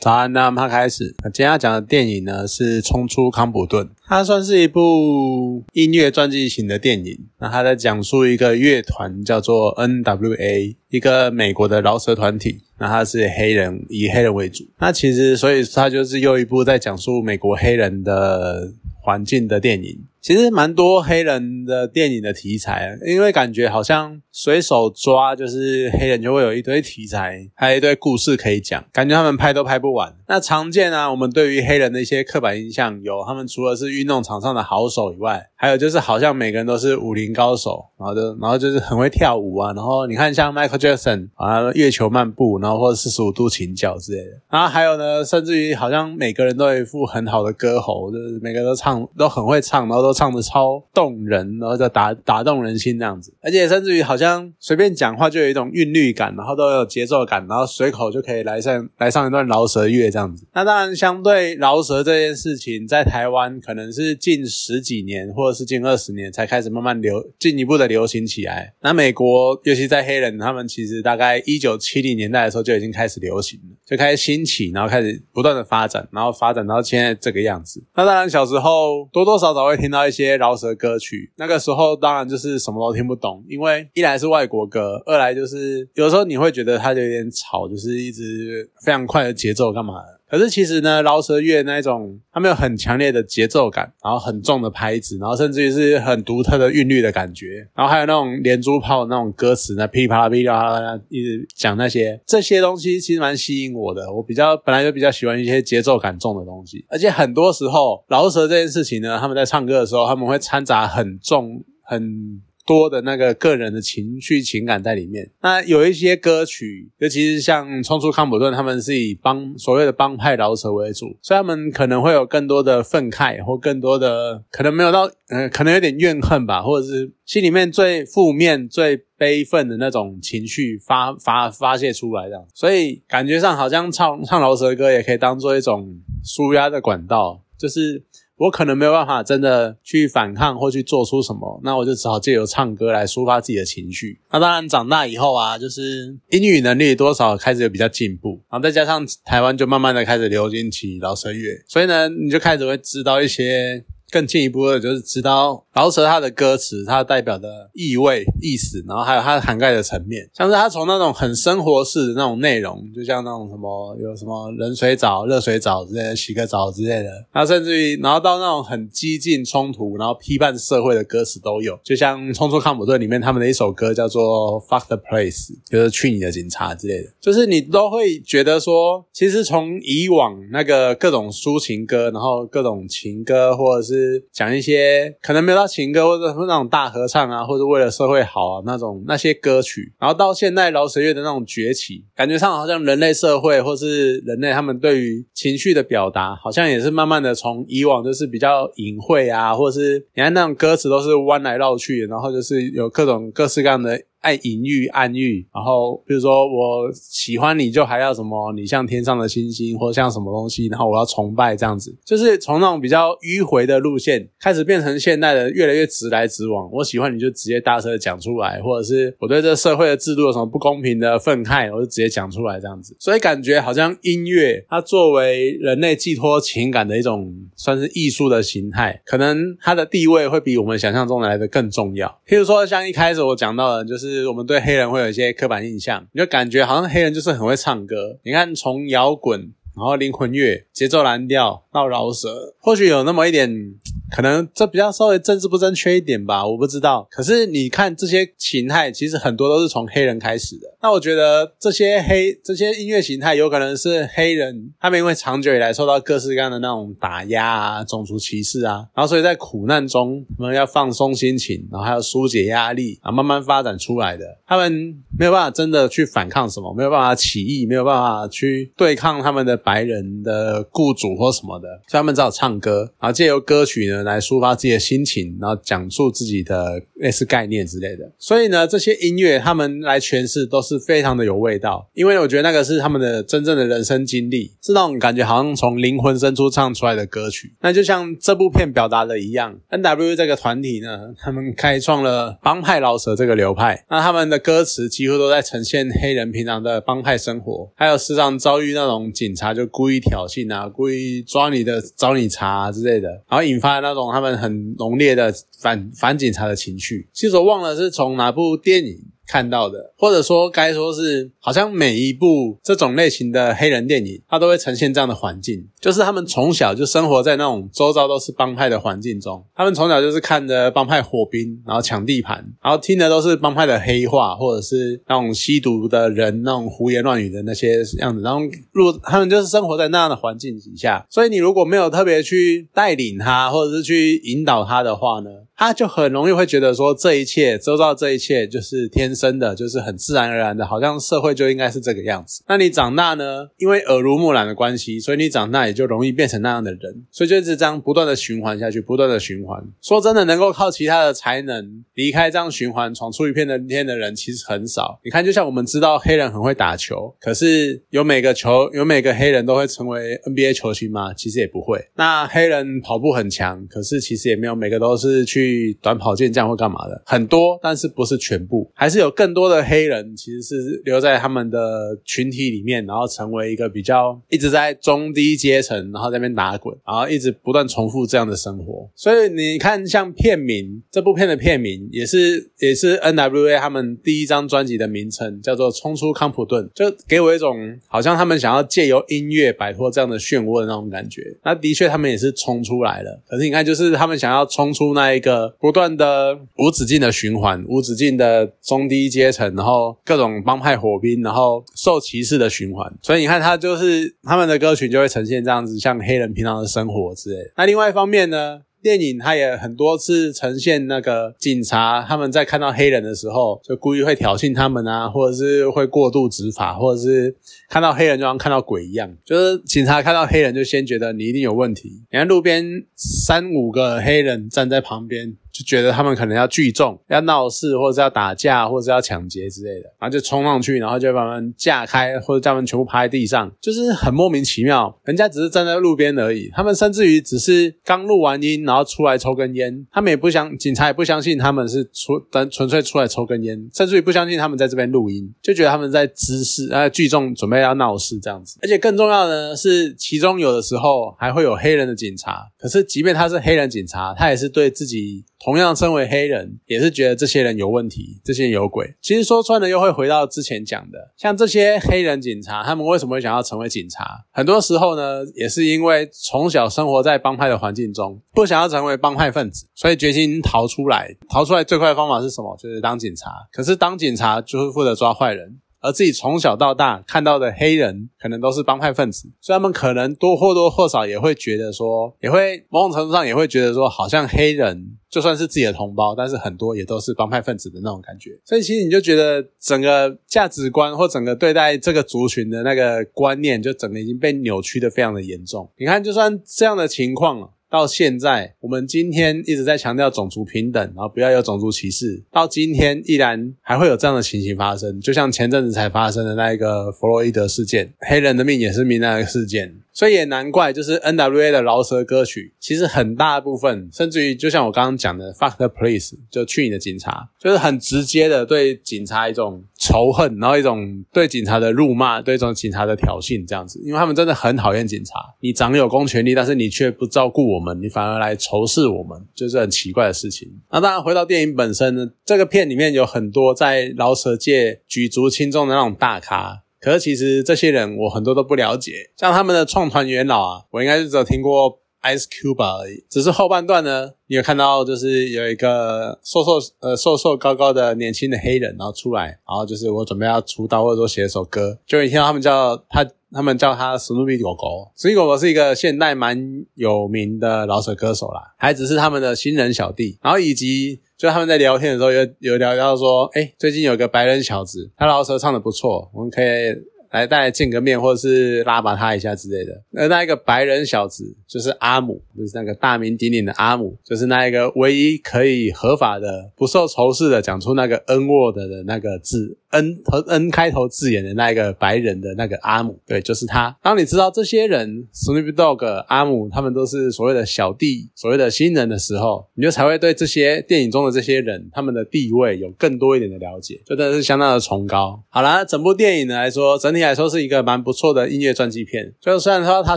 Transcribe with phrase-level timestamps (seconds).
[0.00, 1.14] 早安，那么开始。
[1.24, 7.26] 今天要讲的电影呢是《冲出康普顿》，它算是一部音乐传记型的电影。
[7.38, 12.62] 那它在讲述一个乐团叫做 N.W.A，一个美国的饶舌团体。
[12.78, 14.64] 那它是黑人，以黑人为主。
[14.78, 18.72] 那其实，所以它就是又一部在讲述美国黑人的
[19.02, 19.98] 环境的电影。
[20.20, 30.14] 其实蛮多黑人的电影的题材，因为感觉好像随手抓就是黑人就会有一堆题材，还有一堆故事可以讲，感觉他们拍都拍不完。
[30.28, 44.32] 那常见啊，我们对于黑人的一些刻板印象有，他们除了是运动场上的好手以外，还有就是好像每个人都是武林高手，然后就然后就是很会跳舞啊，然后你看像 Michael Jackson 啊，月球漫步，然后或者四十五度倾角之类的。
[44.50, 50.09] 然后还有呢，甚至于好像每个人都有一副很好的歌喉，就是每个人都唱都很会唱，然后都。
[50.12, 60.44] 唱的超动人，然后就打打动人心这样子，而且甚至于好像随便讲话就有一种韵律感，然后都有节奏感，然后随口就可以来上来上一段饶舌乐这样子。
[60.52, 68.74] 那当然，相对饶舌这件事情，在台湾可能是近十几年或者是近二十年才开始慢慢流进一步的流行起来。
[68.80, 77.82] 那美国，尤其在黑人，他们其实大概一九七零年代的时候就已经开始流行了，就开始兴起，然后开始不断的发展，然后发展到现在这个样子。
[77.94, 79.99] 那当然，小时候多多少少会听到。
[80.06, 90.19] 一些饶舌歌曲，那个时候当然就是什么都听不懂，因为一来是外国歌，二来就是有时候你会觉得它就有点吵，就是一直非常快的节奏干嘛的。
[90.30, 104.12] 可是其实呢，饶舌乐那一种，它没有很强烈的节奏感，然后很重的拍子，然后甚至于是很独特的韵律的感觉，然后还有那种连珠炮那种歌词，那噼里啪啦噼里啪啦一直讲那些这些东西，其实蛮吸引我的。
[104.12, 112.40] 我比较本来就比较喜欢一些节奏感重的东西，而且很多时候饶舌这件事情呢，他们在唱歌的时候，他们会掺杂很重很。
[112.70, 115.28] 多的那个个人的情绪情感在里面。
[115.42, 132.46] 那有一些歌曲，尤其是像《冲出康普顿》，他们是以帮所谓的帮派饶舌为主，所以他们可能会有更多的愤慨，或更多的可能没有到，嗯，可能有点怨恨吧，或者是心里面最负面、最悲愤的那种情绪发发发泄出来这样。
[132.54, 138.04] 所以感觉上好像唱唱饶舌歌也可以当做一种舒压的管道，就是。
[138.40, 144.18] 我可能没有办法真的去反抗或去做出什么，那我就只好借由唱歌来抒发自己的情绪。
[144.32, 153.84] 那当然，长大以后啊，就是英语能力多少开始有比较进步，然后再加上台湾就慢慢的开始流行起饶舌乐，所以呢，你就开始会知道一些。
[154.10, 183.99] 更进一步的就是知道饶舌它的歌词，它代表的意味、意思，然后还有它涵盖的层面，像是它从那种很生活式的那种内容，就像那种什么有什么冷水澡、热水澡之类的，洗个澡之类的，然后甚至于然后到那种很激进冲突，然后批判社会的歌词都有，就像《冲出康普顿》里面他们的一首歌叫做《Fuck the Place》，就是去你的警察之类的，就是你都会觉得说，其实从以往那个各种抒情歌，然后各种情歌或者是
[184.32, 204.00] 讲一些可能没有到情歌，或者那种大合唱啊，或者为了社会好啊那种那些歌曲，然后到现在饶舌乐的那种崛起，感觉上好像人类社会或是人类他们对于情绪的表达，好像也是慢慢的从以往就是比较隐晦啊，或者是你看那种歌词都是弯来绕去，然后就是有各种各式各样的。
[204.20, 216.70] 爱隐喻、暗喻，然后比如说我喜欢你就还要什么，你像天上的星星，或像什么东西，然后我要崇拜这样子，就是从那种比较迂回的路线开始变成现代的越来越直来直往。
[216.70, 222.94] 我喜欢你就直接大声的讲出来，或者是我对这社会的制度有什么不公平的愤慨，我就直接讲出来这样子。
[222.98, 232.06] 所以感觉好像音乐它作为人类寄托情感的一种算是艺术的形态，可能它的地位会比我们想象中来的更重要。
[232.28, 234.09] 譬如说像一开始我讲到的，就是。
[234.10, 238.18] 是我们对黑人会有一些刻板印象，你就感觉好像黑人就是很会唱歌。
[238.24, 239.40] 你看，从摇滚，
[239.76, 243.74] 然后灵魂乐、节奏蓝调到饶舌，或许有那么一点。
[244.10, 247.06] 可能这比较稍微政治不正确一点吧，我不知道。
[247.10, 250.62] 可是你看这些形态，其实很多都是从黑人开始的。
[250.82, 264.24] 那我觉得这些黑这些音乐形态，有可能是黑人他们因为长久以来受到各式各样的那种打压啊、种族歧视啊，然后所以在苦难中，他们要放松心情，然后还要疏解压力，啊慢慢发展出来的。
[264.46, 264.72] 他们
[265.16, 273.99] 没有办法真的去反抗什么，没有办法起义，没有办法去对抗他们的白人的雇主或什么的，所以他们只好唱歌，然后借由歌曲呢。
[274.02, 278.10] 来抒发自己的心情，然后讲述自己的类似概念之类的。
[278.18, 287.54] 所以呢，这些音乐他们来诠释都是非常的有味道，因为我觉得那个是他们的真正的人生经历，是那种感觉好像从灵魂深处唱出来的歌曲。
[287.60, 307.08] 那就像这部片表达的一样，N.W 这个团体呢，他们开创了帮派饶舌这个流派，那他们的歌词几乎都在呈现黑人平常的帮派生活，还有时常遭遇那种警察就故意挑衅啊，故意抓你的找你茬之类的，然后引发那那种他们很浓烈的反反警察的情绪。
[307.12, 309.10] 其实我忘了是从哪部电影。
[309.30, 328.40] 看到的，或者说该说是，好像每一部这种类型的黑人电影，它都会呈现这样的环境，就是他们从小就生活在那种周遭都是帮派的环境中，他们从小就是看着帮派火拼，然后抢地盘，然后听的都是帮派的黑话，或者是那种吸毒的人那种胡言乱语的那些样子，然后
[328.72, 335.30] 如果他们就是生活在那样的环境底下，所以你如果没有特别去带领他，或者是去引导他的话呢？
[335.60, 342.42] 他就很容易会觉得说，这一切周遭这一切就是天生的，就是很自然而然的，好像社会就应该是这个样子。
[342.48, 343.46] 那你长大呢？
[343.58, 347.04] 因为耳濡目染的关系，所以你长大也就容易变成那样的人。
[347.10, 349.62] 所以就是这样不断的循环下去，不断的循环。
[349.82, 354.98] 说真的，能够靠其他的才能离开这样循环，闯出一片的天的人其实很少。
[355.04, 361.12] 你看，就像我们知道黑人很会打球，可是有每个球有每个黑人都会成为 NBA 球星吗？
[361.12, 361.90] 其实也不会。
[361.96, 365.49] 那黑人跑步很强，可是其实也没有每个都是去。
[365.50, 378.88] 去短跑健将或干嘛的很多，但是不是全部，还是有更多的黑人其实是留在他们的群体里面，然后成为一个比较一直在中低阶层，然后在那边打滚，然后一直不断重复这样的生活。
[378.94, 387.56] 所以你看，像片名这部片的片名也是也是 N.W.A 他们第一张专辑的名称，叫做《冲出康普顿》，就给我一种
[387.88, 391.22] 好像他们想要借由音乐摆脱这样的漩涡的那种感觉。
[391.44, 393.20] 那的确，他们也是冲出来了。
[393.26, 395.39] 可是你看，就是他们想要冲出那一个。
[395.60, 402.92] 不断的无止境的循环，无止境的中低阶层，然后各种帮派火拼，然后受歧视的循环。
[403.02, 407.50] 所以你看，他就是他们的歌曲就会呈现这样子，像黑人平常的生活之类。
[407.56, 408.62] 那另外一方面呢？
[408.82, 417.34] 电影它也很多次呈现那个警察他们在看到黑人的时候，就故意会挑衅他们啊，或者是会过度执法，或者是
[417.68, 422.02] 看到黑人就像看到鬼一样，就是警察看到黑人就先觉得你一定有问题。
[422.10, 422.64] 你看路边
[422.96, 425.36] 三五个黑人站在旁边。
[425.52, 434.96] 就觉得他们可能要聚众、要闹事，或者是要打架，或者是要抢劫之类的，然后就冲上去，然后就把他们架开，或者叫他们全部趴在地上，就是很莫名其妙。
[435.04, 448.58] 人家只是站在路边而已，他们甚至于只是刚录完音，然后出来抽根烟，他们也不相，警察也不相信他们是出单纯粹出来抽根烟，甚至于不相信他们在这边录音，就觉得他们在滋事，呃，聚众准备要闹事这样子。
[448.62, 455.24] 而且更重要的是，其中有的时候还会有黑人的警察，可是即便他是黑人警察，他也是对自己。
[455.42, 458.94] 同样身为黑人，也是觉得这些人有问题，这些人有鬼。
[459.00, 464.26] 其实说穿了，又会回到之前讲的，像这些黑人警察，他们为什么会想要成为警察？
[464.32, 471.16] 很多时候呢，也是因为从小生活在帮派的环境中，不想要成为帮派分子，所以决心逃出来。
[471.30, 472.54] 逃出来最快的方法是什么？
[472.58, 473.30] 就是当警察。
[473.52, 475.58] 可是当警察就是负责抓坏人。
[475.80, 488.38] 而自己从小到大看到的黑人，可能都是帮派分子，所以他们可能多或多或少也会觉得说，也会某种程度上也会觉得说，好像黑人就算是自己的同胞，但是很多也都是帮派分子的那种感觉。
[488.44, 495.70] 所以其实你就觉得整个价值观或整个对待这个族群的那个观念，就整个已经被扭曲的非常的严重。
[495.78, 497.50] 你看，就算这样的情况。
[497.70, 502.22] 到现在，我们今天一直在强调种族平等，然后不要有种族歧视。
[502.32, 509.76] 到今天依然还会有这样的情形发生，就像前阵子才发生的那一个弗洛伊德事件，黑人的命也是命那个事件。
[509.92, 525.14] 所以也难怪，就是 N.W.A 的饶舌歌曲，其实很大部分，甚至于就像我刚刚讲的，Fuck the police，就去你的警察，就是很直接的对警察一种仇恨，然后一种对警察的辱骂，对一种警察的挑衅，这样子，因为他们真的很讨厌警察。
[525.40, 530.48] 你掌有公权力，但是你却不照顾我们，你反而来仇视我们，就是很奇怪的事情。
[530.70, 536.62] 那当然，回到电影本身呢，这个片里面有很多在饶舌界举足轻重的那种大咖。
[536.80, 543.04] 可是其实这些人我很多都不了解，像他们的创团元老啊，我应该是只有听过 Ice Cube 而已。
[543.08, 554.90] 只是后半段呢，你有看到就是有一个瘦瘦呃瘦瘦高高的年轻的黑人，然后出来，然后就是我准备要出道或者说写一首歌，就一听到他们叫他，他们叫他史努比狗狗。
[554.96, 561.00] 史努比狗狗是一个现代蛮有名的老舍歌手啦，还只是他们的新人小弟，然后以及。
[561.20, 566.74] 就他们在聊天的时候，有有聊到说，哎，最近有个白人小子，他老舌唱的不错，我们可以
[567.10, 569.82] 来大家见个面，或者是拉拔他一下之类的。
[569.90, 579.58] 那那一个白人小子就是阿姆，就是那个大名鼎鼎的阿姆，就是那一个唯一可以合法的、不受仇视的讲出那个 N word 的那个字。
[579.70, 583.76] N 和 N 开头字眼的那一个白人的那个阿姆，对，就是他。
[583.82, 595.22] 当你知道这些人，Snoop Dogg、阿姆，他们都是所谓的小弟、所谓的新人的时候，你就才会对这些电影中的这些人他们的地位有更多一点的了解，就真的是相当的崇高。
[595.28, 599.14] 好了，整部电影呢来说，整体来说是一个蛮不错的音乐传记片。
[599.20, 599.96] 就虽然说它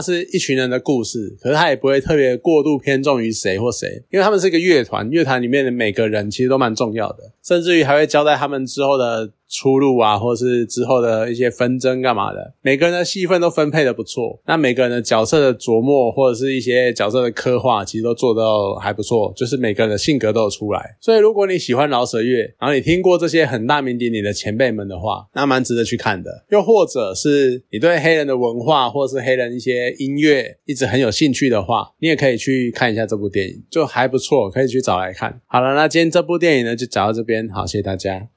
[0.00, 9.32] 是一群人的故事，可是它也不会特别过度偏重于谁或谁，因为他们是一个乐团，乐团里面的每个人其实都蛮重要的，甚至于还会交代他们之后的。
[9.54, 14.40] 出路啊，或是之后的一些纷争干嘛的，每个人的戏份都分配的不错。
[14.46, 19.32] 那每个人的角色的琢磨，或者是一些角色的刻画，其实都做到还不错。
[19.36, 20.96] 就是每个人的性格都有出来。
[21.00, 26.44] 所以如果你喜欢饶舌乐，然后你听过这些很大名鼎鼎的前辈们的话，那蛮值得去看的。
[26.50, 35.40] 又或者是你对黑人的文化，或者是黑人一些音乐一直很有兴趣的话，你也可以去看一下这部电影，就还不错，可以去找来看。
[35.46, 38.26] 好了，那今天这部电影呢，就讲到这边，好，谢谢大家。